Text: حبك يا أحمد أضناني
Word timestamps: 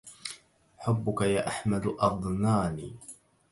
حبك 0.77 1.21
يا 1.21 1.47
أحمد 1.47 1.95
أضناني 1.99 2.93